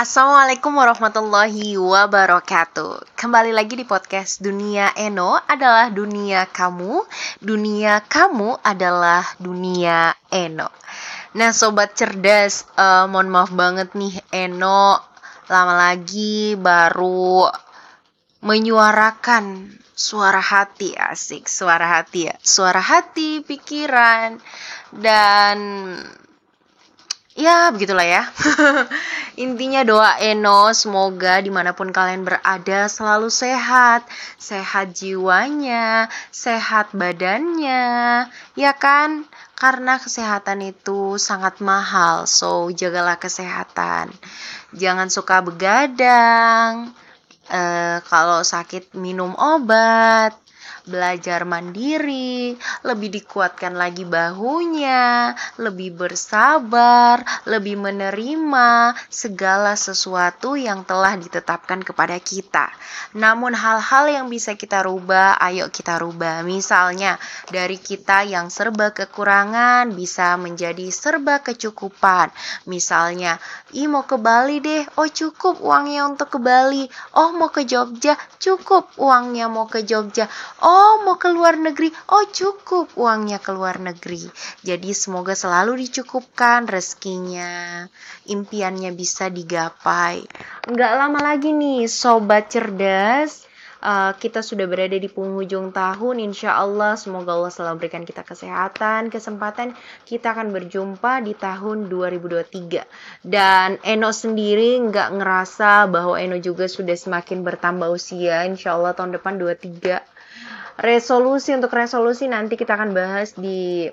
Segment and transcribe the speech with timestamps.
[0.00, 3.20] Assalamualaikum warahmatullahi wabarakatuh.
[3.20, 7.04] Kembali lagi di podcast Dunia Eno adalah dunia kamu.
[7.44, 10.72] Dunia kamu adalah dunia Eno.
[11.36, 15.04] Nah sobat cerdas, uh, mohon maaf banget nih Eno
[15.52, 17.52] Lama lagi baru
[18.40, 21.44] menyuarakan suara hati asik.
[21.44, 22.40] Suara hati ya.
[22.40, 24.40] Suara hati, pikiran,
[24.96, 25.60] dan
[27.38, 28.26] ya begitulah ya.
[29.44, 34.06] Intinya doa Eno semoga di mana pun kalian berada selalu sehat.
[34.36, 38.26] Sehat jiwanya sehat badannya.
[38.58, 39.26] Ya kan?
[39.54, 44.10] Karena kesehatan itu sangat mahal so jagalah kesehatan.
[44.72, 46.96] Jangan suka begadang.
[47.50, 50.38] Uh, kalau sakit minum obat
[50.86, 52.54] belajar mandiri,
[52.86, 62.70] lebih dikuatkan lagi bahunya, lebih bersabar, lebih menerima segala sesuatu yang telah ditetapkan kepada kita.
[63.18, 66.46] Namun hal-hal yang bisa kita rubah, ayo kita rubah.
[66.46, 67.18] Misalnya
[67.50, 72.30] dari kita yang serba kekurangan bisa menjadi serba kecukupan.
[72.70, 73.42] Misalnya,
[73.74, 76.86] ih mau ke Bali deh, oh cukup uangnya untuk ke Bali.
[77.18, 80.30] Oh mau ke Jogja, cukup uangnya mau ke Jogja.
[80.62, 81.90] Oh Oh, mau ke luar negeri.
[82.14, 84.22] Oh, cukup uangnya ke luar negeri.
[84.62, 87.90] Jadi semoga selalu dicukupkan rezekinya.
[88.30, 90.22] Impiannya bisa digapai.
[90.70, 93.50] Nggak lama lagi nih, sobat cerdas.
[93.80, 99.08] Uh, kita sudah berada di penghujung tahun Insya Allah semoga Allah selalu berikan kita kesehatan
[99.08, 99.72] Kesempatan
[100.04, 106.92] kita akan berjumpa di tahun 2023 Dan Eno sendiri nggak ngerasa bahwa Eno juga sudah
[106.92, 110.19] semakin bertambah usia Insya Allah tahun depan 23
[110.80, 113.88] resolusi untuk resolusi nanti kita akan bahas di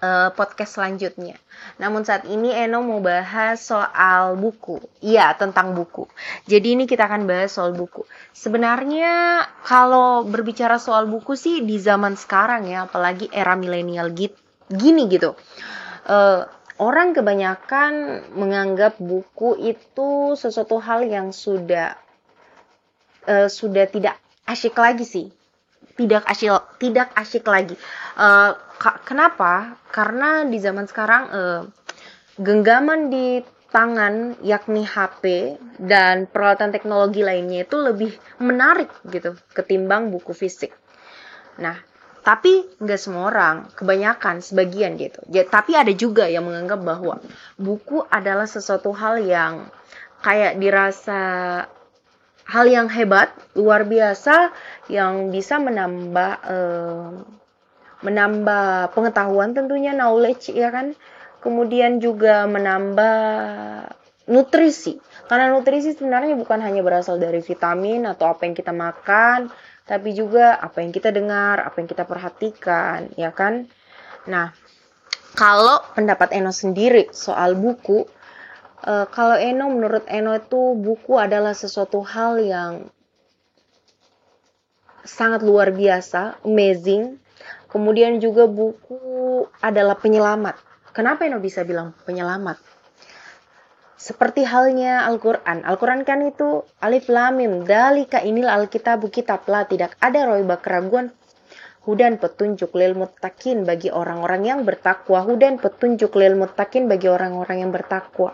[0.00, 1.36] uh, podcast selanjutnya.
[1.82, 4.80] Namun saat ini Eno mau bahas soal buku.
[5.02, 6.08] Iya, tentang buku.
[6.46, 8.06] Jadi ini kita akan bahas soal buku.
[8.32, 14.14] Sebenarnya kalau berbicara soal buku sih di zaman sekarang ya, apalagi era milenial
[14.70, 15.34] gini gitu.
[16.06, 16.48] Uh,
[16.80, 21.98] orang kebanyakan menganggap buku itu sesuatu hal yang sudah
[23.28, 24.16] uh, sudah tidak
[24.48, 25.28] asyik lagi sih
[26.00, 27.76] tidak asyik tidak asyik lagi.
[28.16, 28.56] Uh,
[29.04, 29.76] kenapa?
[29.92, 31.60] Karena di zaman sekarang uh,
[32.40, 40.32] genggaman di tangan yakni HP dan peralatan teknologi lainnya itu lebih menarik gitu ketimbang buku
[40.34, 40.74] fisik.
[41.60, 41.78] Nah,
[42.24, 45.20] tapi nggak semua orang, kebanyakan, sebagian gitu.
[45.30, 47.22] Ya, tapi ada juga yang menganggap bahwa
[47.60, 49.70] buku adalah sesuatu hal yang
[50.20, 51.20] kayak dirasa
[52.50, 54.50] hal yang hebat, luar biasa
[54.90, 57.22] yang bisa menambah uh,
[58.02, 60.98] menambah pengetahuan tentunya knowledge ya kan.
[61.40, 63.16] Kemudian juga menambah
[64.28, 65.00] nutrisi.
[65.24, 69.48] Karena nutrisi sebenarnya bukan hanya berasal dari vitamin atau apa yang kita makan,
[69.88, 73.66] tapi juga apa yang kita dengar, apa yang kita perhatikan, ya kan?
[74.28, 74.52] Nah,
[75.34, 78.04] kalau pendapat Eno sendiri soal buku,
[78.80, 82.72] Uh, kalau Eno, menurut Eno itu buku adalah sesuatu hal yang
[85.04, 87.20] sangat luar biasa, amazing.
[87.68, 90.56] Kemudian juga buku adalah penyelamat.
[90.96, 92.56] Kenapa Eno bisa bilang penyelamat?
[94.00, 95.60] Seperti halnya Al-Quran.
[95.60, 97.68] Al-Quran kan itu alif lamim.
[97.68, 99.68] Dalika inilah Alkitabu kitab lah.
[99.68, 101.12] Tidak ada roiba keraguan.
[101.84, 105.20] Hudan petunjuk lil mutakin bagi orang-orang yang bertakwa.
[105.20, 108.32] Hudan petunjuk lil mutakin bagi orang-orang yang bertakwa.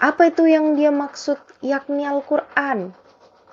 [0.00, 2.96] Apa itu yang dia maksud yakni Al-Quran?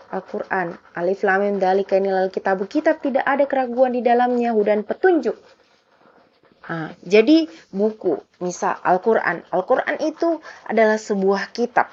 [0.08, 0.80] Al-Quran.
[0.96, 2.64] Alif lam mim dalika inilal kitabu.
[2.72, 5.36] Kitab tidak ada keraguan di dalamnya dan petunjuk.
[6.68, 9.44] Nah, jadi buku, misal Al-Quran.
[9.52, 11.92] Al-Quran itu adalah sebuah kitab.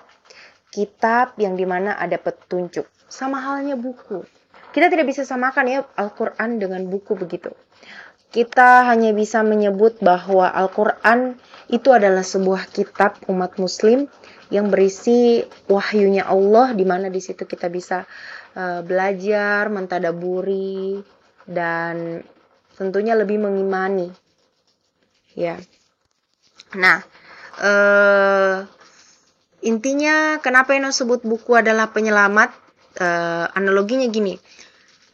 [0.70, 2.86] Kitab yang di mana ada petunjuk.
[3.10, 4.22] Sama halnya buku.
[4.74, 7.54] Kita tidak bisa samakan ya Al-Quran dengan buku begitu.
[8.34, 11.38] Kita hanya bisa menyebut bahwa Al-Quran
[11.70, 14.10] itu adalah sebuah kitab umat muslim
[14.50, 18.02] yang berisi wahyunya Allah di mana di situ kita bisa
[18.58, 20.98] uh, belajar, mentadaburi
[21.46, 22.26] dan
[22.74, 24.10] tentunya lebih mengimani.
[25.38, 25.54] Ya.
[26.74, 27.06] Nah,
[27.62, 28.66] uh,
[29.62, 32.50] intinya kenapa Eno sebut buku adalah penyelamat?
[32.94, 34.38] Uh, analoginya gini.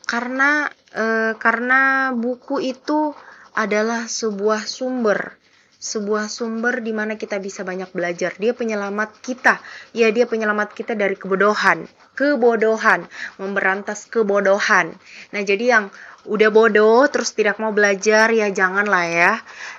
[0.04, 3.14] Karena uh, karena buku itu
[3.54, 5.40] adalah sebuah sumber
[5.80, 8.36] sebuah sumber di mana kita bisa banyak belajar.
[8.36, 9.64] Dia penyelamat kita.
[9.96, 11.88] Ya, dia penyelamat kita dari kebodohan.
[12.12, 13.08] Kebodohan,
[13.40, 14.92] memberantas kebodohan.
[15.32, 15.84] Nah, jadi yang
[16.28, 19.32] udah bodoh terus tidak mau belajar ya janganlah ya.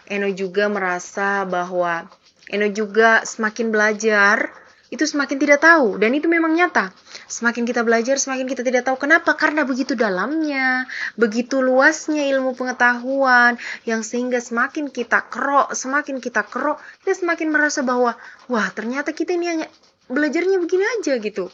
[0.10, 2.10] Eno juga merasa bahwa
[2.50, 4.50] Eno juga semakin belajar
[4.92, 6.92] itu semakin tidak tahu dan itu memang nyata.
[7.32, 9.00] Semakin kita belajar, semakin kita tidak tahu.
[9.00, 9.40] Kenapa?
[9.40, 10.84] Karena begitu dalamnya,
[11.16, 13.56] begitu luasnya ilmu pengetahuan
[13.88, 18.20] yang sehingga semakin kita kerok, semakin kita kerok, kita semakin merasa bahwa
[18.52, 19.68] wah, ternyata kita ini hanya
[20.12, 21.48] belajarnya begini aja gitu.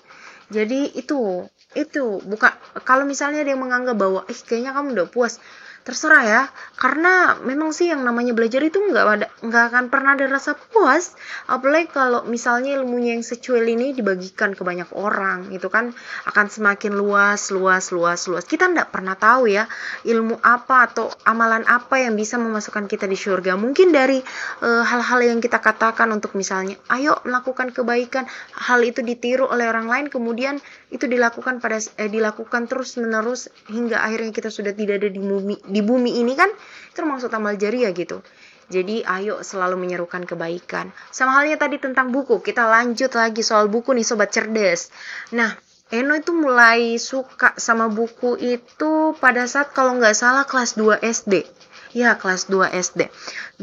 [0.50, 1.46] Jadi itu
[1.78, 2.50] itu bukan
[2.82, 5.38] kalau misalnya ada yang menganggap bahwa eh kayaknya kamu udah puas
[5.86, 6.42] terserah ya
[6.76, 11.14] karena memang sih yang namanya belajar itu nggak ada nggak akan pernah ada rasa puas.
[11.46, 15.94] Apalagi kalau misalnya ilmunya yang secuil ini dibagikan ke banyak orang itu kan.
[16.26, 18.44] Akan semakin luas luas luas luas.
[18.50, 19.70] Kita nggak pernah tahu ya
[20.10, 23.54] ilmu apa atau amalan apa yang bisa memasukkan kita di surga.
[23.54, 24.18] Mungkin dari
[24.66, 28.26] eh, hal-hal uh, yang kita katakan untuk misalnya ayo melakukan kebaikan.
[28.58, 30.58] Hal itu ditiru oleh orang lain kemudian
[30.90, 35.62] itu dilakukan pada eh, dilakukan terus menerus hingga akhirnya kita sudah tidak ada di bumi
[35.62, 36.50] di bumi ini kan.
[36.98, 38.26] Termasuk amal jariah gitu
[38.68, 43.96] jadi ayo selalu menyerukan kebaikan sama halnya tadi tentang buku kita lanjut lagi soal buku
[43.96, 44.92] nih sobat cerdas
[45.32, 45.56] nah
[45.88, 51.48] Eno itu mulai suka sama buku itu pada saat kalau nggak salah kelas 2 SD
[51.96, 53.08] ya kelas 2 SD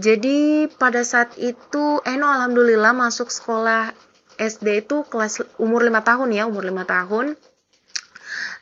[0.00, 3.92] jadi pada saat itu Eno alhamdulillah masuk sekolah
[4.38, 7.26] SD itu kelas umur 5 tahun ya, umur 5 tahun.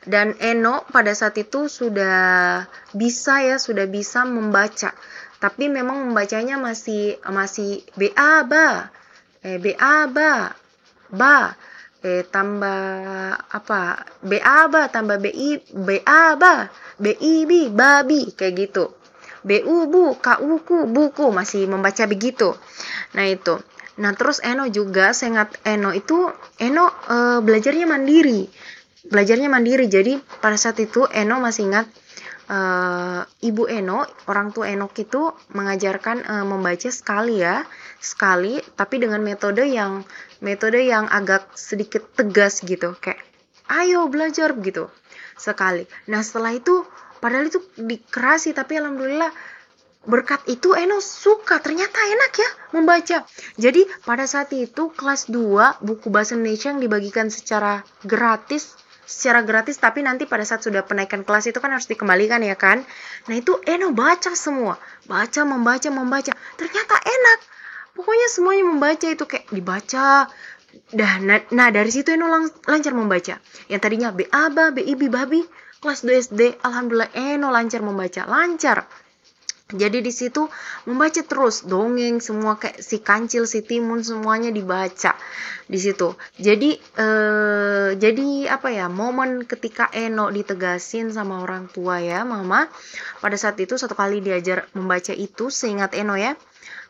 [0.03, 4.91] Dan Eno pada saat itu sudah bisa ya, sudah bisa membaca.
[5.43, 8.87] Tapi memang membacanya masih masih BA ba.
[9.43, 10.55] Eh BA ba.
[11.11, 11.51] Ba.
[11.99, 12.79] Eh tambah
[13.51, 14.07] apa?
[14.23, 16.71] BA ba tambah BI BA ba.
[16.95, 18.95] BI bi babi kayak gitu.
[19.43, 22.55] BU bu, KU ku buku masih membaca begitu.
[23.11, 23.59] Nah itu.
[23.93, 28.49] Nah, terus Eno juga, saya ingat Eno itu Eno e, belajarnya mandiri.
[29.05, 29.85] Belajarnya mandiri.
[29.85, 31.85] Jadi pada saat itu Eno masih ingat
[32.47, 32.59] e,
[33.45, 37.63] ibu Eno, orang tua Eno itu mengajarkan e, membaca sekali ya,
[37.99, 40.03] sekali, tapi dengan metode yang
[40.43, 43.21] metode yang agak sedikit tegas gitu, kayak
[43.71, 44.91] ayo belajar gitu
[45.39, 45.87] sekali.
[46.11, 46.83] Nah, setelah itu
[47.23, 49.31] padahal itu dikerasi tapi alhamdulillah
[50.03, 53.17] berkat itu Eno suka ternyata enak ya membaca
[53.55, 59.77] jadi pada saat itu kelas 2 buku bahasa Indonesia yang dibagikan secara gratis secara gratis
[59.79, 62.83] tapi nanti pada saat sudah penaikan kelas itu kan harus dikembalikan ya kan?
[63.27, 64.79] Nah itu Eno baca semua.
[65.05, 66.31] Baca membaca membaca.
[66.59, 67.39] Ternyata enak.
[67.93, 70.27] Pokoknya semuanya membaca itu kayak dibaca.
[70.89, 73.37] Dah nah, nah dari situ Eno lang lancar membaca.
[73.69, 75.45] Yang tadinya B I B babi
[75.83, 78.25] kelas 2 SD alhamdulillah Eno lancar membaca.
[78.25, 78.87] Lancar
[79.71, 80.51] jadi di situ
[80.85, 85.15] membaca terus dongeng semua kayak si kancil, si timun semuanya dibaca
[85.65, 86.13] di situ.
[86.35, 92.67] Jadi eh, jadi apa ya momen ketika Eno ditegasin sama orang tua ya mama
[93.23, 96.35] pada saat itu satu kali diajar membaca itu seingat Eno ya.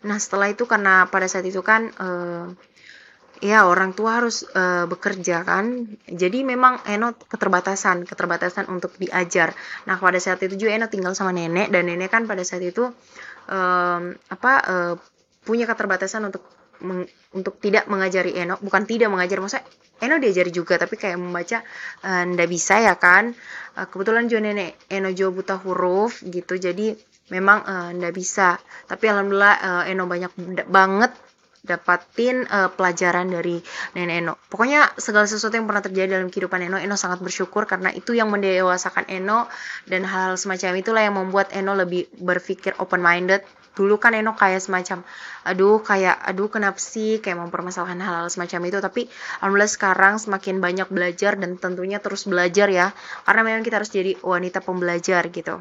[0.03, 2.45] Nah setelah itu karena pada saat itu kan eh,
[3.43, 5.83] ya orang tua harus uh, bekerja kan.
[6.07, 9.51] Jadi memang Eno keterbatasan keterbatasan untuk diajar.
[9.83, 12.87] Nah pada saat itu juga Eno tinggal sama nenek dan nenek kan pada saat itu
[13.51, 14.93] um, apa uh,
[15.43, 16.47] punya keterbatasan untuk
[16.79, 17.03] meng,
[17.35, 18.55] untuk tidak mengajari Eno.
[18.63, 19.67] Bukan tidak mengajar maksudnya
[19.99, 21.59] Eno diajari juga tapi kayak membaca
[22.07, 23.35] uh, ndak bisa ya kan.
[23.75, 26.55] Uh, kebetulan juga nenek Eno juga buta huruf gitu.
[26.55, 26.95] Jadi
[27.27, 28.55] memang uh, ndak bisa.
[28.87, 30.31] Tapi alhamdulillah uh, Eno banyak
[30.71, 31.11] banget
[31.63, 33.63] dapatin uh, pelajaran dari
[33.95, 34.33] Nenek Eno.
[34.51, 38.27] Pokoknya segala sesuatu yang pernah terjadi dalam kehidupan Eno, Eno sangat bersyukur karena itu yang
[38.27, 39.47] mendewasakan Eno
[39.87, 43.47] dan hal, -hal semacam itulah yang membuat Eno lebih berpikir open minded.
[43.73, 45.07] Dulu kan Eno kayak semacam
[45.43, 49.01] aduh kayak aduh kenapa sih kayak mempermasalahkan hal-hal semacam itu tapi
[49.41, 52.95] alhamdulillah sekarang semakin banyak belajar dan tentunya terus belajar ya
[53.27, 55.59] karena memang kita harus jadi wanita pembelajar gitu.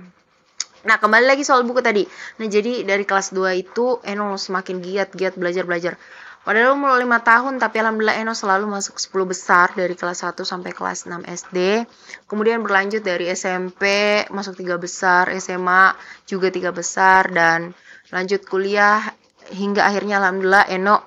[0.82, 2.02] Nah, kembali lagi soal buku tadi.
[2.42, 5.94] Nah, jadi dari kelas 2 itu Eno semakin giat-giat belajar-belajar.
[6.42, 10.74] Padahal umur 5 tahun, tapi alhamdulillah Eno selalu masuk 10 besar dari kelas 1 sampai
[10.74, 11.86] kelas 6 SD.
[12.26, 13.86] Kemudian berlanjut dari SMP,
[14.34, 15.94] masuk 3 besar, SMA
[16.26, 17.70] juga 3 besar, dan
[18.10, 19.06] lanjut kuliah
[19.54, 20.98] hingga akhirnya alhamdulillah Eno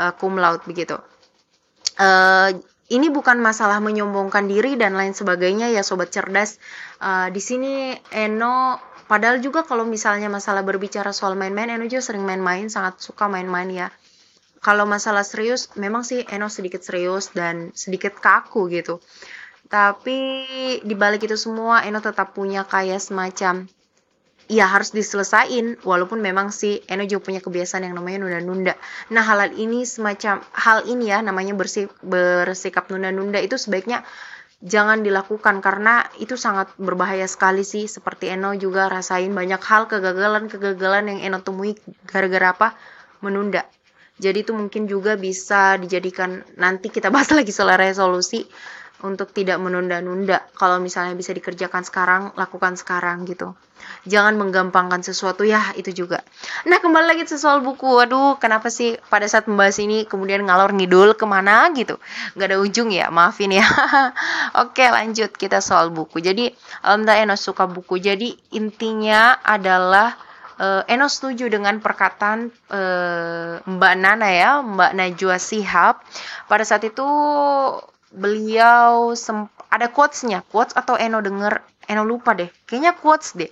[0.00, 0.96] uh, cum laude begitu.
[2.00, 2.56] Uh,
[2.88, 6.56] ini bukan masalah menyombongkan diri dan lain sebagainya ya sobat cerdas.
[6.96, 12.28] Uh, di sini Eno Padahal juga kalau misalnya masalah berbicara soal main-main, Eno juga sering
[12.28, 13.88] main-main, sangat suka main-main ya.
[14.60, 19.00] Kalau masalah serius, memang sih Eno sedikit serius dan sedikit kaku gitu.
[19.72, 20.44] Tapi
[20.84, 23.64] dibalik itu semua, Eno tetap punya kayak semacam
[24.48, 28.74] ya harus diselesain walaupun memang si Eno juga punya kebiasaan yang namanya nunda-nunda.
[29.12, 34.02] Nah hal ini semacam hal ini ya namanya bersik, bersikap nunda-nunda itu sebaiknya
[34.58, 37.86] jangan dilakukan karena itu sangat berbahaya sekali sih.
[37.86, 42.68] Seperti Eno juga rasain banyak hal kegagalan-kegagalan yang Eno temui gara-gara apa?
[43.22, 43.66] Menunda.
[44.18, 48.46] Jadi itu mungkin juga bisa dijadikan nanti kita bahas lagi soal resolusi
[49.06, 50.42] untuk tidak menunda-nunda.
[50.58, 53.54] Kalau misalnya bisa dikerjakan sekarang, lakukan sekarang gitu.
[54.10, 56.26] Jangan menggampangkan sesuatu ya, itu juga.
[56.66, 57.86] Nah, kembali lagi soal buku.
[57.86, 61.94] Waduh, kenapa sih pada saat membahas ini kemudian ngalor ngidul ke mana gitu?
[62.34, 63.62] Gak ada ujung ya, maafin ya.
[64.66, 66.18] Oke, lanjut kita soal buku.
[66.18, 66.50] Jadi,
[66.82, 68.02] Alhamdulillah Enos suka buku.
[68.02, 70.18] Jadi, intinya adalah
[70.58, 76.02] uh, Eno setuju dengan perkataan uh, Mbak Nana ya, Mbak Najwa Sihab.
[76.50, 77.06] Pada saat itu
[78.12, 79.12] beliau
[79.68, 83.50] ada quotes-nya, quotes atau Eno denger, Eno lupa deh, kayaknya quotes deh.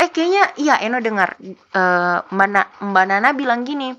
[0.00, 1.36] Eh kayaknya iya Eno dengar
[1.76, 3.96] uh, Mbak, Na, Mbak Nana bilang gini,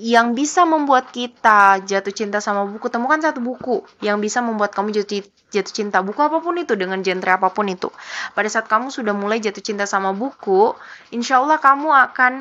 [0.00, 4.96] yang bisa membuat kita jatuh cinta sama buku, temukan satu buku yang bisa membuat kamu
[4.96, 5.20] jatuh
[5.52, 7.92] jatuh cinta buku apa pun itu dengan genre apa pun itu.
[8.32, 10.72] Pada saat kamu sudah mulai jatuh cinta sama buku,
[11.12, 12.32] insya Allah kamu akan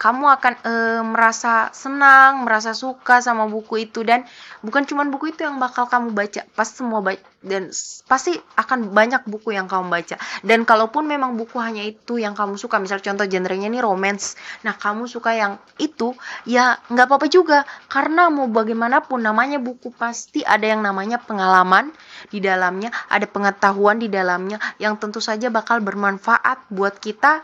[0.00, 4.04] kamu akan e, merasa senang, merasa suka sama buku itu.
[4.06, 4.24] Dan
[4.64, 7.74] bukan cuma buku itu yang bakal kamu baca, pas semua baca dan
[8.06, 10.16] pasti akan banyak buku yang kamu baca.
[10.46, 14.78] Dan kalaupun memang buku hanya itu yang kamu suka, misal contoh genrenya ini romance, nah
[14.78, 16.14] kamu suka yang itu,
[16.46, 17.66] ya nggak apa-apa juga.
[17.90, 21.90] Karena mau bagaimanapun namanya buku pasti ada yang namanya pengalaman
[22.30, 27.42] di dalamnya, ada pengetahuan di dalamnya yang tentu saja bakal bermanfaat buat kita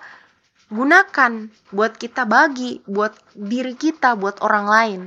[0.68, 5.00] gunakan buat kita bagi buat diri kita buat orang lain.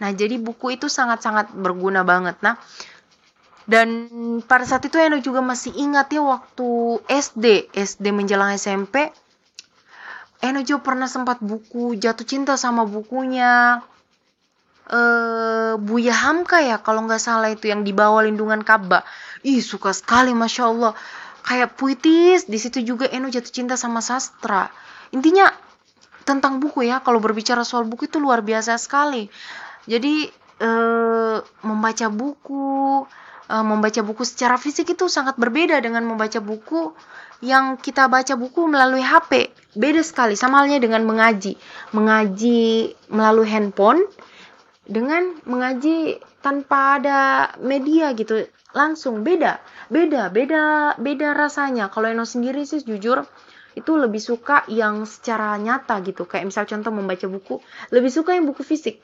[0.00, 2.36] Nah jadi buku itu sangat-sangat berguna banget.
[2.44, 2.60] Nah
[3.64, 4.08] dan
[4.44, 9.12] pada saat itu Eno juga masih ingat ya waktu SD SD menjelang SMP
[10.40, 13.84] Eno juga pernah sempat buku jatuh cinta sama bukunya
[14.88, 19.04] uh, Buya Hamka ya kalau nggak salah itu yang dibawa lindungan Ka'bah.
[19.44, 20.92] Ih suka sekali masya Allah
[21.50, 24.70] kayak puitis di situ juga Eno jatuh cinta sama sastra.
[25.10, 25.50] Intinya
[26.22, 29.26] tentang buku ya kalau berbicara soal buku itu luar biasa sekali.
[29.90, 30.30] Jadi
[30.62, 33.02] eh, membaca buku
[33.50, 36.94] eh, membaca buku secara fisik itu sangat berbeda dengan membaca buku
[37.42, 41.58] yang kita baca buku melalui HP beda sekali sama halnya dengan mengaji.
[41.90, 44.06] Mengaji melalui handphone
[44.86, 47.18] dengan mengaji tanpa ada
[47.58, 49.58] media gitu langsung beda
[49.90, 51.90] beda beda beda rasanya.
[51.90, 53.26] Kalau Eno sendiri sih jujur
[53.78, 56.26] itu lebih suka yang secara nyata gitu.
[56.26, 57.62] Kayak misal contoh membaca buku
[57.94, 59.02] lebih suka yang buku fisik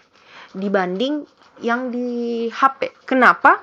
[0.55, 1.27] dibanding
[1.61, 3.63] yang di HP kenapa?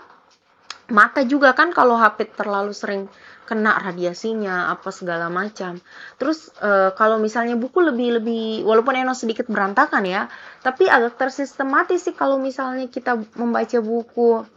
[0.91, 3.07] Mata juga kan kalau HP terlalu sering
[3.43, 5.79] kena radiasinya apa segala macam.
[6.19, 10.31] Terus e, kalau misalnya buku lebih lebih walaupun Eno sedikit berantakan ya
[10.63, 14.47] tapi agak tersistematis sih kalau misalnya kita membaca buku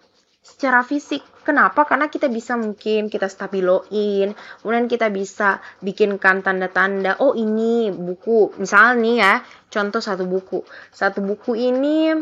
[0.46, 1.26] secara fisik.
[1.42, 1.86] Kenapa?
[1.86, 8.94] Karena kita bisa mungkin kita stabiloin, kemudian kita bisa bikinkan tanda-tanda, oh ini buku, misalnya
[8.98, 9.34] nih ya,
[9.70, 10.62] contoh satu buku.
[10.90, 12.14] Satu buku ini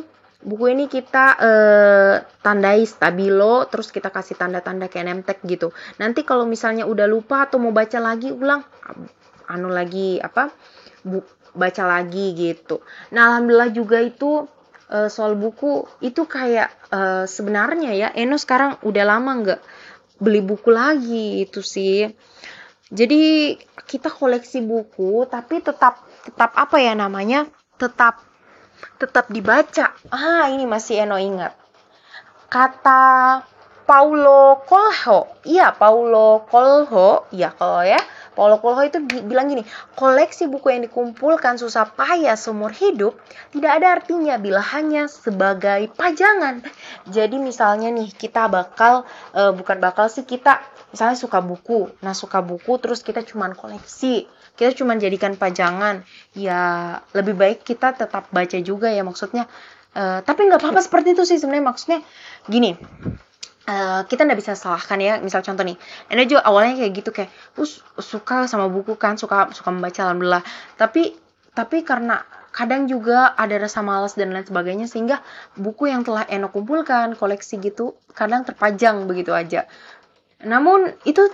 [0.45, 2.15] buku ini kita eh,
[2.45, 7.57] tandai stabilo terus kita kasih tanda-tanda kayak nemtek gitu nanti kalau misalnya udah lupa atau
[7.57, 8.61] mau baca lagi ulang
[9.49, 10.53] anu lagi apa
[11.01, 11.25] bu,
[11.57, 12.85] baca lagi gitu
[13.17, 14.45] nah alhamdulillah juga itu
[14.91, 19.61] uh, soal buku itu kayak uh, sebenarnya ya Eno sekarang udah lama nggak
[20.21, 22.09] beli buku lagi itu sih.
[22.95, 23.55] Jadi
[23.89, 27.49] kita koleksi buku tapi tetap tetap apa ya namanya
[27.81, 28.23] tetap
[29.01, 29.93] tetap dibaca.
[30.13, 31.57] Ah ini masih Eno ingat.
[32.53, 33.43] Kata
[33.85, 38.01] Paulo Coelho iya Paulo Coelho ya kalau ya
[38.35, 39.63] Paulo Coelho itu bilang gini,
[39.95, 43.15] koleksi buku yang dikumpulkan susah payah seumur hidup
[43.55, 46.67] tidak ada artinya bila hanya sebagai pajangan.
[47.07, 49.07] Jadi misalnya nih kita bakal
[49.39, 50.59] uh, bukan bakal sih kita
[50.91, 54.27] misalnya suka buku, nah suka buku terus kita cuman koleksi,
[54.59, 56.03] kita cuman jadikan pajangan.
[56.35, 59.47] Ya lebih baik kita tetap baca juga ya maksudnya.
[59.95, 62.03] Uh, tapi nggak apa-apa seperti itu sih sebenarnya maksudnya
[62.51, 62.75] gini
[63.65, 65.81] Uh, kita nggak bisa salahkan ya misal contoh nih
[66.13, 67.65] Anda juga awalnya kayak gitu kayak uh,
[67.97, 70.45] suka sama buku kan suka suka membaca alhamdulillah.
[70.77, 71.17] Tapi
[71.57, 72.21] tapi karena
[72.53, 75.25] kadang juga ada rasa malas dan lain sebagainya sehingga
[75.57, 79.65] buku yang telah Eno kumpulkan koleksi gitu kadang terpajang begitu aja.
[80.45, 81.25] Namun itu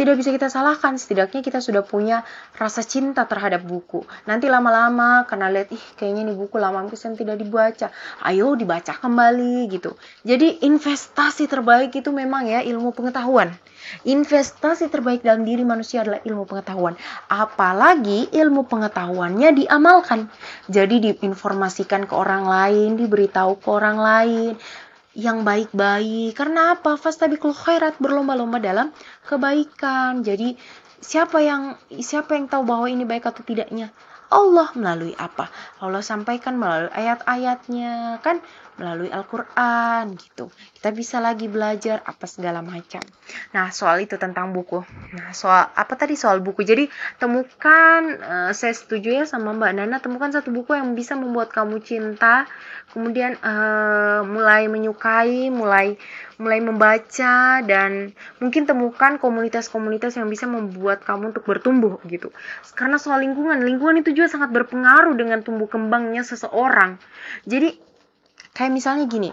[0.00, 0.96] tidak bisa kita salahkan.
[0.96, 2.24] Setidaknya kita sudah punya
[2.56, 4.00] rasa cinta terhadap buku.
[4.24, 7.92] Nanti lama-lama karena lihat ih kayaknya ini buku lama pisan tidak dibaca.
[8.24, 10.00] Ayo dibaca kembali gitu.
[10.24, 13.52] Jadi investasi terbaik itu memang ya ilmu pengetahuan.
[14.08, 16.96] Investasi terbaik dalam diri manusia adalah ilmu pengetahuan.
[17.28, 20.32] Apalagi ilmu pengetahuannya diamalkan.
[20.72, 24.56] Jadi diinformasikan ke orang lain diberitahu ke orang lain
[25.14, 26.36] yang baik-baik.
[26.38, 26.94] Karena apa?
[26.94, 28.94] Fastabiqul khairat berlomba-lomba dalam
[29.26, 30.22] kebaikan.
[30.22, 30.54] Jadi
[31.00, 33.90] siapa yang siapa yang tahu bahwa ini baik atau tidaknya?
[34.30, 35.50] Allah melalui apa?
[35.82, 38.38] Allah sampaikan melalui ayat-ayatnya kan
[38.80, 40.48] melalui Al-Qur'an gitu.
[40.72, 43.04] Kita bisa lagi belajar apa segala macam.
[43.52, 44.80] Nah, soal itu tentang buku.
[45.12, 46.64] Nah, soal apa tadi soal buku.
[46.64, 46.88] Jadi,
[47.20, 51.84] temukan uh, saya setuju ya sama Mbak Nana, temukan satu buku yang bisa membuat kamu
[51.84, 52.48] cinta,
[52.96, 56.00] kemudian uh, mulai menyukai, mulai
[56.40, 62.32] mulai membaca dan mungkin temukan komunitas-komunitas yang bisa membuat kamu untuk bertumbuh gitu.
[62.72, 66.96] Karena soal lingkungan, lingkungan itu juga sangat berpengaruh dengan tumbuh kembangnya seseorang.
[67.44, 67.89] Jadi
[68.54, 69.30] Kayak misalnya gini,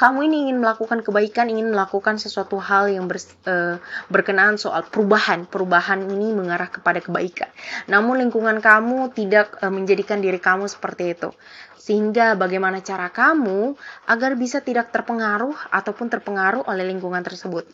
[0.00, 3.76] kamu ini ingin melakukan kebaikan, ingin melakukan sesuatu hal yang ber, e,
[4.08, 5.44] berkenaan soal perubahan.
[5.44, 7.52] Perubahan ini mengarah kepada kebaikan.
[7.90, 11.34] Namun lingkungan kamu tidak e, menjadikan diri kamu seperti itu.
[11.76, 13.76] Sehingga bagaimana cara kamu
[14.08, 17.68] agar bisa tidak terpengaruh ataupun terpengaruh oleh lingkungan tersebut.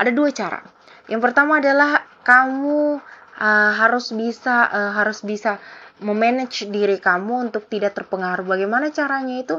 [0.00, 0.64] Ada dua cara.
[1.12, 3.04] Yang pertama adalah kamu
[3.36, 5.60] uh, harus bisa uh, harus bisa
[6.00, 8.44] memanage diri kamu untuk tidak terpengaruh.
[8.44, 9.56] Bagaimana caranya itu?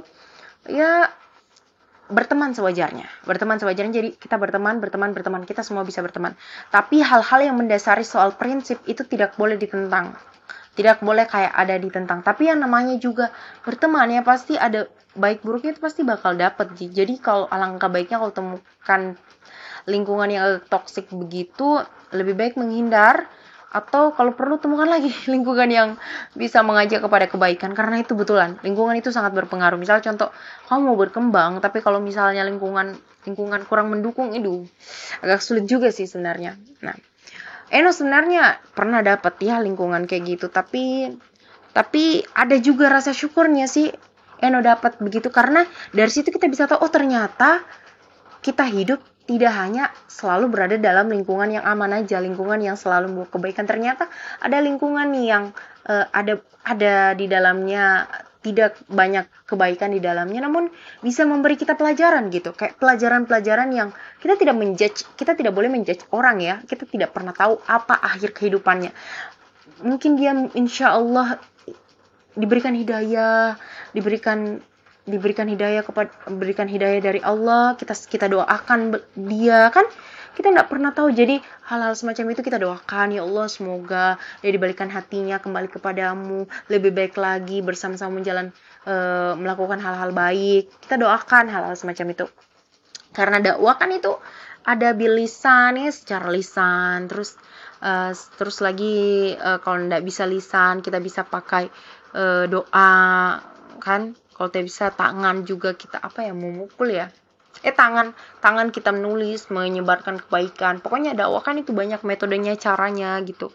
[0.67, 1.11] Ya
[2.07, 3.07] berteman sewajarnya.
[3.27, 5.43] Berteman sewajarnya jadi kita berteman berteman berteman.
[5.43, 6.35] Kita semua bisa berteman.
[6.71, 10.15] Tapi hal-hal yang mendasari soal prinsip itu tidak boleh ditentang.
[10.77, 12.21] Tidak boleh kayak ada ditentang.
[12.21, 13.33] Tapi yang namanya juga
[13.65, 18.31] berteman ya pasti ada baik buruknya itu pasti bakal dapet jadi kalau alangkah baiknya kalau
[18.31, 19.01] temukan
[19.89, 21.81] lingkungan yang toksik begitu
[22.13, 23.25] lebih baik menghindar
[23.67, 25.89] atau kalau perlu temukan lagi lingkungan yang
[26.33, 27.75] bisa mengajak kepada kebaikan.
[27.75, 29.75] Karena itu betulan lingkungan itu sangat berpengaruh.
[29.75, 30.31] Misal contoh
[30.71, 32.95] kamu mau berkembang tapi kalau misalnya lingkungan
[33.27, 34.63] lingkungan kurang mendukung itu
[35.19, 36.55] agak sulit juga sih sebenarnya.
[36.83, 36.95] Nah
[37.67, 40.47] Eno sebenarnya pernah dapat ya lingkungan kayak gitu.
[40.47, 41.11] Tapi
[41.75, 43.91] tapi ada juga rasa syukurnya sih
[44.39, 45.27] Eno dapat begitu.
[45.27, 47.59] Karena dari situ kita bisa tahu oh ternyata
[48.39, 53.29] kita hidup tidak hanya selalu berada dalam lingkungan yang aman aja, lingkungan yang selalu membawa
[53.29, 53.67] kebaikan.
[53.67, 54.07] Ternyata
[54.39, 55.51] ada lingkungan yang
[55.85, 58.07] uh, ada ada di dalamnya
[58.39, 60.71] tidak banyak kebaikan di dalamnya, namun
[61.03, 63.89] bisa memberi kita pelajaran gitu, kayak pelajaran-pelajaran yang
[64.23, 68.31] kita tidak menjudge, kita tidak boleh menjudge orang ya, kita tidak pernah tahu apa akhir
[68.31, 68.95] kehidupannya.
[69.83, 71.43] Mungkin dia insya Allah
[72.37, 73.59] diberikan hidayah,
[73.91, 74.63] diberikan
[75.07, 79.87] diberikan hidayah kepada berikan hidayah dari Allah kita kita doakan dia kan?
[80.35, 81.09] Kita nggak pernah tahu.
[81.09, 86.93] Jadi hal-hal semacam itu kita doakan ya Allah semoga dia dibalikan hatinya kembali kepadamu lebih
[86.93, 88.53] baik lagi bersama-sama menjalan
[88.85, 88.93] e,
[89.33, 90.69] melakukan hal-hal baik.
[90.85, 92.25] Kita doakan hal-hal semacam itu.
[93.17, 94.13] Karena dakwah kan itu
[94.61, 97.09] ada bilisan ya secara lisan.
[97.09, 97.33] Terus
[97.81, 101.69] uh, terus lagi uh, kalau nggak bisa lisan kita bisa pakai
[102.17, 102.93] uh, doa
[103.77, 107.09] kan kalau tidak bisa tangan juga kita apa ya memukul ya.
[107.65, 110.77] Eh tangan tangan kita menulis menyebarkan kebaikan.
[110.77, 113.49] Pokoknya dakwah kan itu banyak metodenya caranya gitu.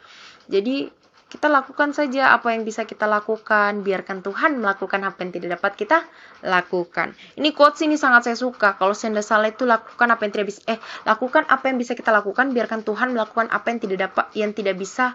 [0.51, 0.91] Jadi
[1.33, 3.87] kita lakukan saja apa yang bisa kita lakukan.
[3.87, 5.99] Biarkan Tuhan melakukan apa yang tidak dapat kita
[6.43, 7.15] lakukan.
[7.39, 8.75] Ini quotes ini sangat saya suka.
[8.75, 11.95] Kalau saya tidak salah itu lakukan apa yang tidak bisa eh lakukan apa yang bisa
[11.95, 12.51] kita lakukan.
[12.51, 15.15] Biarkan Tuhan melakukan apa yang tidak dapat yang tidak bisa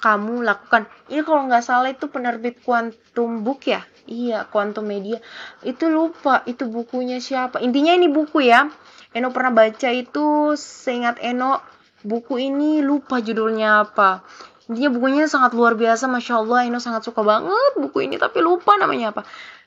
[0.00, 0.86] kamu lakukan.
[1.08, 3.82] Ini kalau nggak salah itu penerbit Quantum Book ya?
[4.06, 5.18] Iya Quantum Media.
[5.66, 7.58] Itu lupa itu bukunya siapa.
[7.58, 8.70] Intinya ini buku ya.
[9.16, 11.64] Eno pernah baca itu seingat Eno
[12.04, 14.22] buku ini lupa judulnya apa.
[14.70, 16.68] Intinya bukunya sangat luar biasa masya Allah.
[16.68, 19.22] Eno sangat suka banget buku ini tapi lupa namanya apa.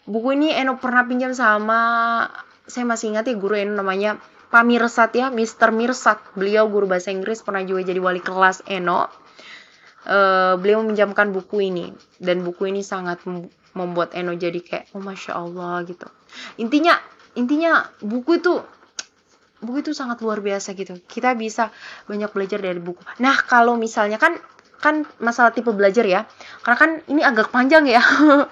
[0.08, 1.82] Buku ini Eno pernah pinjam sama
[2.70, 5.74] saya masih ingat ya guru Eno namanya Pak Mirsat ya Mr.
[5.74, 9.10] Mirsat beliau guru bahasa Inggris pernah juga jadi wali kelas Eno
[10.08, 11.92] uh, beliau meminjamkan buku ini.
[12.22, 13.24] Dan buku ini sangat
[13.74, 16.08] membuat Eno jadi kayak oh masya Allah gitu.
[16.62, 16.96] Intinya
[17.38, 18.54] intinya buku itu
[19.60, 21.00] buku itu sangat luar biasa gitu.
[21.04, 21.72] Kita bisa
[22.08, 23.02] banyak belajar dari buku.
[23.20, 24.40] Nah kalau misalnya kan
[24.80, 26.24] kan masalah tipe belajar ya.
[26.64, 28.00] Karena kan ini agak panjang ya.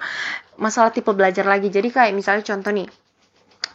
[0.64, 1.70] Masalah tipe belajar lagi.
[1.70, 2.88] Jadi kayak misalnya contoh nih.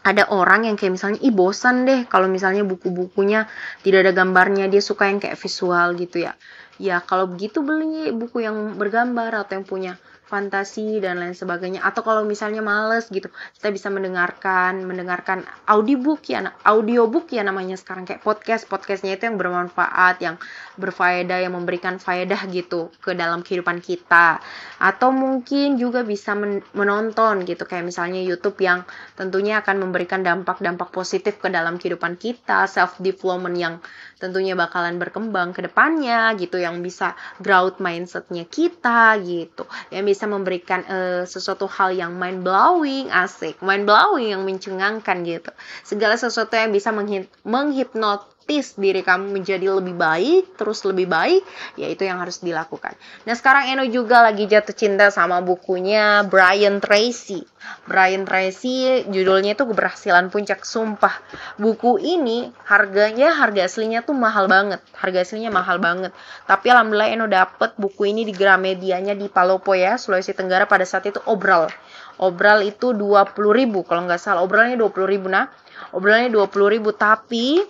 [0.04, 3.48] Ada orang yang kayak misalnya ih bosan deh kalau misalnya buku-bukunya
[3.88, 4.68] tidak ada gambarnya.
[4.68, 6.36] Dia suka yang kayak visual gitu ya
[6.82, 9.94] ya kalau begitu beli buku yang bergambar atau yang punya
[10.34, 11.86] fantasi dan lain sebagainya.
[11.86, 18.10] Atau kalau misalnya males gitu kita bisa mendengarkan mendengarkan audiobook ya audiobook ya namanya sekarang.
[18.10, 20.42] Kayak podcast podcastnya itu yang bermanfaat yang
[20.82, 24.42] berfaedah yang memberikan faedah gitu ke dalam kehidupan kita.
[24.82, 27.70] Atau mungkin juga bisa men menonton gitu.
[27.70, 33.58] Kayak misalnya YouTube yang tentunya akan memberikan dampak-dampak positif ke dalam kehidupan kita self development
[33.60, 33.76] yang
[34.24, 40.88] tentunya bakalan berkembang ke depannya gitu yang bisa growth mindsetnya kita gitu yang bisa memberikan
[40.88, 45.52] uh, sesuatu hal yang mind blowing asik mind blowing yang mencengangkan gitu.
[45.84, 51.48] Segala sesuatu yang bisa menghip menghipnot otomatis diri kamu menjadi lebih baik, terus lebih baik,
[51.80, 52.92] ya itu yang harus dilakukan.
[53.24, 57.48] Nah sekarang Eno juga lagi jatuh cinta sama bukunya Brian Tracy.
[57.88, 61.24] Brian Tracy judulnya itu keberhasilan puncak sumpah.
[61.56, 64.84] Buku ini harganya harga aslinya tuh mahal banget.
[64.92, 66.12] Harga aslinya mahal banget.
[66.44, 71.08] Tapi alhamdulillah Eno dapet buku ini di Gramedianya di Palopo ya, Sulawesi Tenggara pada saat
[71.08, 71.72] itu obral.
[72.20, 74.44] Obral itu 20 ribu kalau nggak salah.
[74.44, 75.48] Obralnya 20 ribu nah
[75.94, 77.62] obrolannya 20 ribu tapi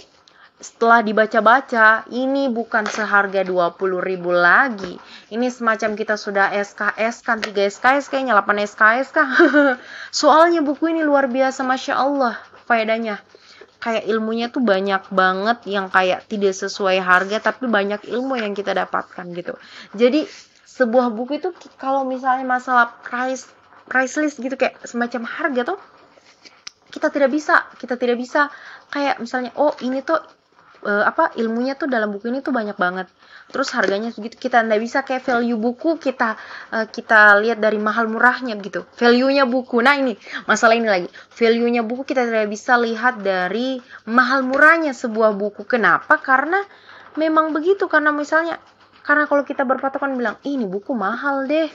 [0.64, 4.96] setelah dibaca-baca ini bukan seharga 20 ribu lagi.
[5.28, 9.28] Ini semacam kita sudah SKS kan 3 SKS kayaknya 8 SKS kan
[10.14, 13.20] soalnya buku ini luar biasa Masya Allah faedahnya.
[13.84, 18.72] Kayak ilmunya tuh banyak banget yang kayak tidak sesuai harga tapi banyak ilmu yang kita
[18.72, 19.60] dapatkan gitu.
[19.92, 20.24] Jadi
[20.64, 23.52] sebuah buku itu kalau misalnya masalah price
[23.92, 25.80] price list gitu kayak semacam harga tuh
[26.96, 28.48] kita tidak bisa kita tidak bisa.
[28.88, 30.22] Kayak misalnya oh ini tuh
[30.84, 33.08] uh, apa ilmunya tuh dalam buku ini tuh banyak banget.
[33.50, 36.36] Terus harganya segitu kita tidak bisa kayak value buku kita
[36.76, 38.86] uh, kita lihat dari mahal murahnya gitu.
[39.00, 39.80] Value-nya buku.
[39.80, 40.14] Nah ini
[40.46, 41.08] masalah ini lagi.
[41.34, 45.66] Value-nya buku kita tidak bisa lihat dari mahal murahnya sebuah buku.
[45.66, 46.20] Kenapa?
[46.20, 46.62] Karena
[47.16, 47.88] memang begitu.
[47.88, 48.60] Karena misalnya
[49.04, 51.68] karena kalau kita berpatokan bilang ini buku mahal deh.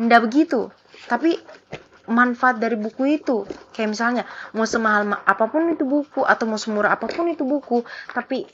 [0.00, 0.68] Ndak begitu.
[1.08, 1.36] Tapi
[2.10, 3.48] manfaat dari buku itu.
[3.72, 7.84] Kayak misalnya mau semahal apa pun itu buku atau mau semurah apa pun itu buku
[8.12, 8.48] tapi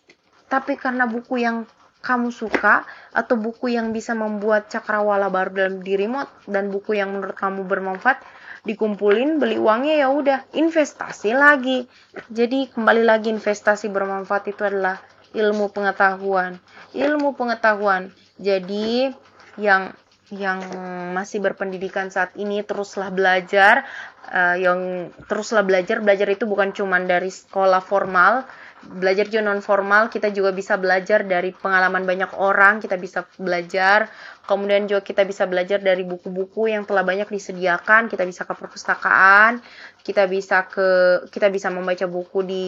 [0.51, 1.67] tapi karena buku yang
[2.01, 7.37] kamu suka atau buku yang bisa membuat cakrawala baru dalam dirimu dan buku yang menurut
[7.37, 8.25] kamu bermanfaat
[8.65, 11.89] dikumpulin beli uangnya ya udah investasi lagi.
[12.33, 15.01] Jadi kembali lagi investasi bermanfaat itu adalah
[15.33, 16.61] ilmu pengetahuan.
[16.93, 18.13] Ilmu pengetahuan.
[18.41, 19.13] Jadi
[19.61, 19.93] yang
[20.31, 20.63] yang
[21.11, 23.83] masih berpendidikan saat ini teruslah belajar
[24.31, 25.99] uh, yang teruslah belajar.
[25.99, 28.47] Belajar itu bukan cuma dari sekolah formal
[28.81, 34.09] belajar juga non formal kita juga bisa belajar dari pengalaman banyak orang kita bisa belajar
[34.45, 38.09] kemudian juga kita bisa belajar dari buku-buku yang telah banyak disediakan.
[38.09, 39.61] Kita bisa ke perpustakaan
[40.01, 40.89] kita bisa ke
[41.29, 42.67] kita bisa membaca buku di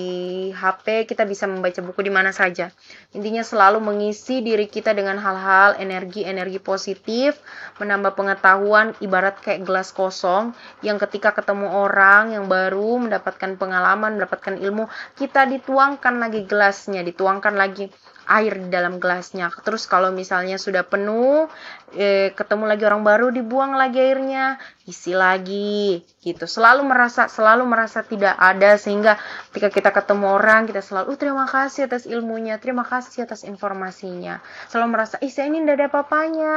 [0.53, 2.69] HP kita bisa membaca buku di mana saja.
[3.17, 7.41] Intinya selalu mengisi diri kita dengan hal-hal energi-energi positif
[7.81, 10.53] menambah pengetahuan ibarat kayak gelas kosong
[10.85, 17.57] yang ketika ketemu orang yang baru mendapatkan pengalaman mendapatkan ilmu kita dituangkan lagi gelasnya dituangkan
[17.57, 17.89] lagi
[18.27, 19.51] air di dalam gelasnya.
[19.63, 21.51] Terus kalau misalnya sudah penuh,
[21.97, 26.45] eh, ketemu lagi orang baru, dibuang lagi airnya, isi lagi, gitu.
[26.45, 29.19] Selalu merasa, selalu merasa tidak ada sehingga
[29.51, 34.39] ketika kita ketemu orang, kita selalu, oh, terima kasih atas ilmunya, terima kasih atas informasinya.
[34.71, 36.55] Selalu merasa, ih saya ini tidak ada apa-apanya.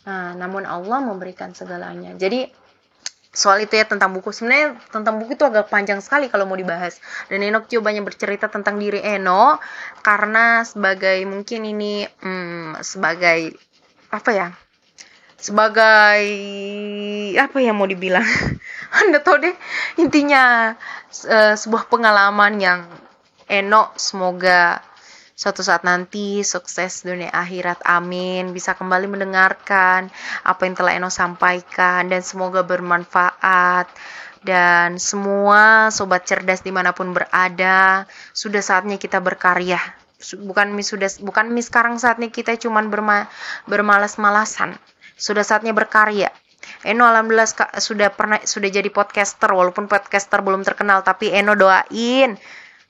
[0.00, 2.16] Nah, namun Allah memberikan segalanya.
[2.16, 2.59] Jadi
[3.30, 4.34] soal itu ya tentang buku.
[4.34, 6.98] Sebenarnya tentang buku itu agak panjang sekali kalau mau dibahas.
[7.30, 9.58] Dan Eno coba banyak bercerita tentang diri Eno
[10.02, 13.54] karena sebagai mungkin ini hmm, sebagai
[14.10, 14.48] apa ya
[15.40, 16.26] sebagai
[17.38, 18.26] apa yang mau dibilang?
[19.00, 19.56] Anda tahu deh
[19.96, 20.74] intinya
[21.30, 22.80] uh, sebuah pengalaman yang
[23.50, 24.89] Eno semoga
[25.40, 28.52] suatu saat nanti sukses dunia akhirat amin.
[28.52, 30.12] Bisa kembali mendengarkan
[30.44, 33.88] apa yang telah Eno sampaikan dan semoga bermanfaat.
[34.44, 38.04] Dan semua sobat cerdas di mana pun berada
[38.36, 39.80] sudah saatnya kita berkarya.
[40.36, 43.28] Bukan mis sudah bukan mis sekarang saatnya kita cuman berma,
[43.64, 44.76] bermalas-malasan.
[45.16, 46.28] Sudah saatnya berkarya.
[46.84, 47.48] Eno alhamdulillah
[47.80, 52.36] sudah pernah sudah jadi podcaster walaupun podcaster belum terkenal tapi Eno doain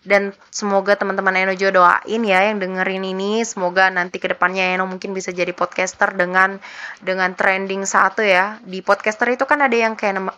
[0.01, 3.45] dan semoga teman-teman Eno juga doain ya yang dengerin ini.
[3.45, 6.57] Semoga nanti ke depannya Eno mungkin bisa jadi podcaster dengan
[7.05, 8.57] dengan trending satu ya.
[8.65, 10.33] Di podcaster itu kan ada yang kayak nama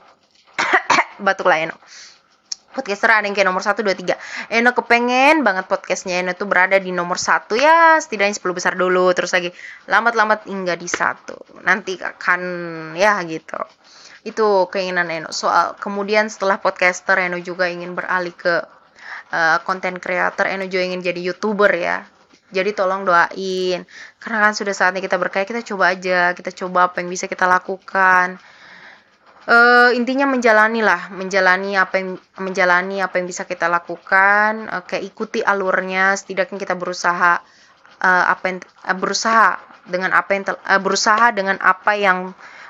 [1.24, 1.78] batuk lah Eno.
[2.74, 6.18] Podcaster ada yang kayak nomor 1, 2, 3 Eno kepengen banget podcastnya.
[6.18, 9.14] Eno tuh berada di nomor 1 ya setidaknya 10 besar dulu.
[9.14, 9.54] Terus lagi
[9.86, 11.38] lambat-lambat hingga di satu.
[11.62, 12.40] Nanti akan
[12.98, 13.62] ya gitu.
[14.26, 15.30] Itu keinginan Eno.
[15.30, 18.81] Soal kemudian setelah podcaster Eno juga ingin beralih ke
[19.64, 22.04] konten uh, creator juga ingin jadi youtuber ya.
[22.52, 23.80] Jadi tolong doain.
[24.20, 26.36] Karena kan sudah saatnya kita berkaya kita coba aja.
[26.36, 28.36] Kita coba apa yang bisa kita lakukan.
[29.48, 31.08] Uh, intinya menjalani lah.
[31.08, 34.68] Menjalani apa yang menjalani apa yang bisa kita lakukan.
[34.68, 36.12] Uh, kayak ikuti alurnya.
[36.12, 37.40] Setidaknya kita berusaha
[38.04, 39.56] uh, apa yang uh, berusaha
[39.88, 42.18] dengan apa yang uh, berusaha dengan apa yang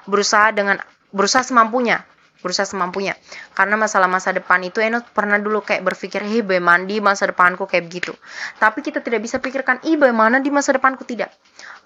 [0.06, 0.78] berusaha dengan
[1.10, 2.06] berusaha semampunya
[2.42, 3.14] berusaha semampunya.
[3.54, 7.64] Karena masalah masa depan itu Eno pernah dulu kayak berpikir hei bagaimana di masa depanku?
[7.70, 8.12] Kayak begitu.
[8.58, 11.06] Tapi kita tidak bisa pikirkan ih bagaimana di masa depanku?
[11.06, 11.30] Tidak.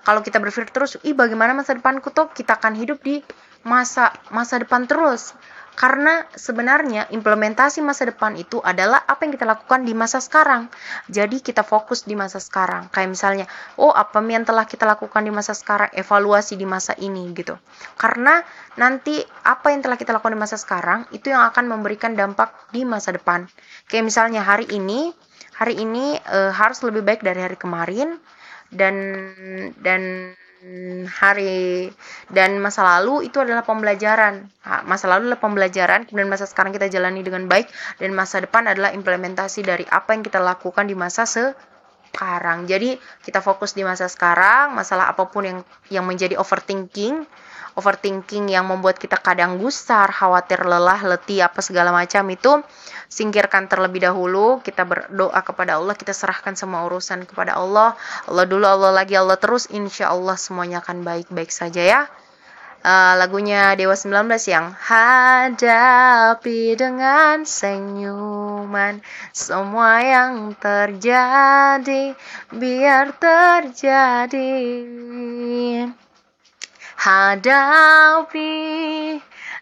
[0.02, 2.08] Kalau kita berpikir terus ih bagaimana masa depanku?
[2.10, 3.20] Tuh kita akan hidup di
[3.66, 5.34] masa masa depan terus
[5.76, 10.72] Karena sebenarnya implementasi masa depan itu adalah apa yang kita lakukan di masa sekarang.
[11.12, 12.88] Jadi kita fokus di masa sekarang.
[12.88, 17.28] Kayak misalnya, oh apa yang telah kita lakukan di masa sekarang, evaluasi di masa ini
[17.36, 17.60] gitu.
[18.00, 18.40] Karena
[18.80, 22.88] nanti apa yang telah kita lakukan di masa sekarang itu yang akan memberikan dampak di
[22.88, 23.44] masa depan.
[23.92, 25.12] Kayak misalnya hari ini,
[25.60, 28.16] hari ini e, harus lebih baik dari hari kemarin
[28.72, 28.96] dan
[29.84, 30.32] dan
[31.06, 31.90] hari
[32.30, 34.50] dan masa lalu itu adalah pembelajaran.
[34.86, 37.70] Masa lalu adalah pembelajaran, kemudian masa sekarang kita jalani dengan baik
[38.02, 42.66] dan masa depan adalah implementasi dari apa yang kita lakukan di masa sekarang.
[42.66, 45.58] Jadi kita fokus di masa sekarang, masalah apa pun yang
[45.92, 47.26] yang menjadi overthinking
[47.76, 52.64] overthinking yang membuat kita kadang gusar, khawatir, lelah, letih, apa segala macam itu
[53.12, 54.64] singkirkan terlebih dahulu.
[54.64, 57.92] Kita berdoa kepada Allah, kita serahkan semua urusan kepada Allah.
[58.24, 59.68] Allah dulu, Allah lagi, Allah terus.
[59.68, 62.02] Insya Allah semuanya akan baik-baik saja ya.
[62.86, 69.02] Uh, lagunya Dewa 19 yang hadapi dengan senyuman
[69.34, 72.14] semua yang terjadi
[72.54, 74.54] biar terjadi
[77.06, 78.50] hadapi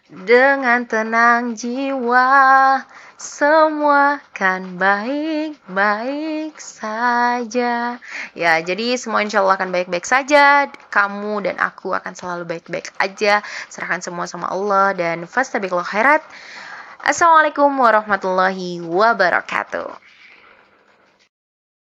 [0.09, 2.81] dengan tenang jiwa
[3.21, 8.01] semua kan baik-baik saja.
[8.33, 10.73] Ya, jadi semua insya Allah akan baik-baik saja.
[10.89, 13.45] Kamu dan aku akan selalu baik-baik aja.
[13.69, 16.25] Serahkan semua sama Allah dan fastabiqul khairat.
[17.05, 20.04] Assalamualaikum warahmatullahi wabarakatuh.